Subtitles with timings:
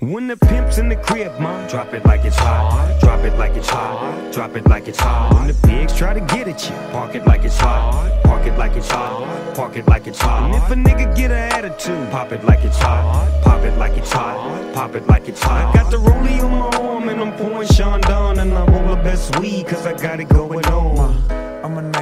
[0.00, 2.98] When the pimp's in the crib, mom, drop it like it's hot.
[3.00, 4.32] Drop it like it's hot.
[4.32, 5.34] Drop it like it's hot.
[5.34, 8.22] When the pigs try to get at you, park it like it's hot.
[8.24, 9.54] Park it like it's hot.
[9.54, 10.44] Park it like it's hot.
[10.44, 13.42] And if a nigga get an attitude, pop it like it's hot.
[13.44, 14.72] Pop it like it's hot.
[14.72, 15.66] Pop it like it's hot.
[15.66, 18.96] I got the rollie on my arm and I'm pouring Sean Don and I'm all
[18.96, 21.19] the best weed cause I got it going on.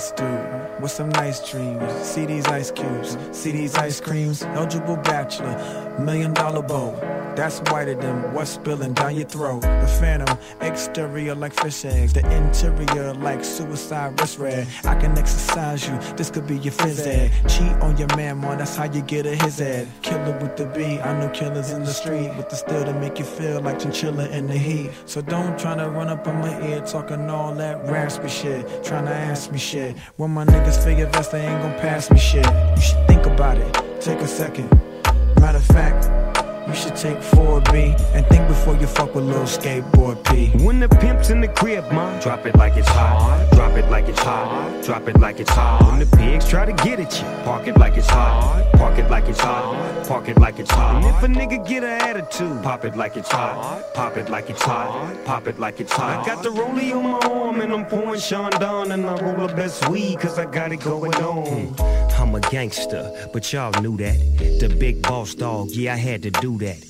[0.00, 1.92] Nice dude with some nice dreams.
[2.06, 4.42] See these ice cubes, see these ice creams.
[4.42, 5.54] Eligible bachelor,
[6.00, 6.92] million dollar bow.
[7.36, 9.60] That's whiter than what's spilling down your throat.
[9.60, 14.66] The phantom, exterior like fish eggs, the interior like suicide wrist red.
[14.84, 17.30] I can exercise you, this could be your phys ed.
[17.48, 19.86] Cheat on your man, man, that's how you get a his ed.
[20.02, 23.18] Killer with the B, I know killers in the street with the still to make
[23.18, 24.90] you feel like chinchilla in the heat.
[25.06, 29.04] So don't try to run up on my ear talking all that raspy shit, trying
[29.04, 29.89] to ask me shit.
[30.16, 32.46] When my niggas figure vest, they ain't gon' pass me shit.
[32.76, 34.70] You should think about it, take a second.
[35.40, 36.08] Matter of fact,
[37.00, 40.48] take 4B and think before you fuck with little skateboard P.
[40.62, 43.48] When the pimp's in the crib, ma, drop it like it's hot.
[43.52, 44.84] Drop it like it's hot.
[44.84, 45.82] Drop it like it's hot.
[45.86, 48.70] When the pigs try to get at you, park it like it's hot.
[48.74, 50.06] Park it like it's hot.
[50.06, 50.96] Park it like it's hot.
[50.96, 53.82] And if a nigga get an attitude, pop it like it's hot.
[53.94, 55.24] Pop it like it's hot.
[55.24, 56.22] Pop it like it's hot.
[56.22, 59.46] I got the rollie on my arm and I'm pouring Sean Don and I roll
[59.46, 61.68] the best weed cause I got it going on.
[61.68, 62.10] Hmm.
[62.20, 64.18] I'm a gangster, but y'all knew that.
[64.60, 66.89] The big boss dog, yeah, I had to do that.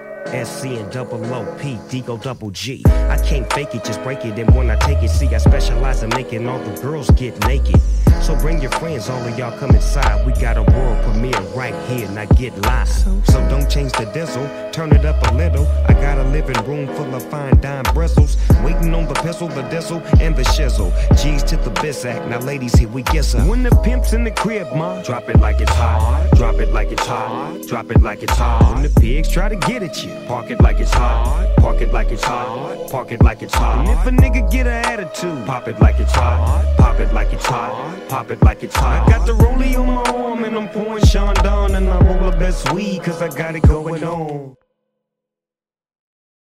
[0.27, 2.83] SC and double O P, Digo double G.
[2.85, 4.37] I can't fake it, just break it.
[4.39, 7.79] And when I take it, see, I specialize in making all the girls get naked.
[8.21, 10.25] So bring your friends, all of y'all come inside.
[10.27, 12.87] We got a world premiere right here, now get live.
[12.87, 15.65] So don't change the diesel, turn it up a little.
[15.87, 18.37] I got a living room full of fine dime bristles.
[18.63, 20.91] Waiting on the pistol, the diesel, and the shizzle.
[21.21, 23.47] G's to the biz act, now ladies, here we get some.
[23.47, 26.29] When the pimp's in the crib, ma, drop it like it's hot.
[26.35, 27.63] Drop it like it's hot.
[27.67, 28.73] Drop it like it's hot.
[28.73, 31.55] When the pigs try to get at you, park it like it's hot.
[31.57, 32.89] Park it like it's hot.
[32.89, 33.87] Park it like it's hot.
[33.87, 36.75] And if a nigga get an attitude, pop it like it's hot.
[36.77, 38.09] Pop it like it's hot.
[38.09, 39.07] Pop it like it's hot.
[39.07, 42.31] I got the rollie on my arm and I'm pouring Sean Don and I roll
[42.31, 44.55] the best weed cause I got it going on.